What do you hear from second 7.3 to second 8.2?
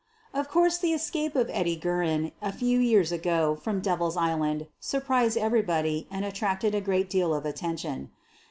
of attention.